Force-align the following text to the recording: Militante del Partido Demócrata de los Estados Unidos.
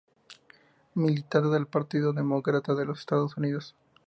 Militante 0.95 1.49
del 1.49 1.67
Partido 1.67 2.11
Demócrata 2.11 2.73
de 2.73 2.85
los 2.85 3.01
Estados 3.01 3.37
Unidos. 3.37 3.75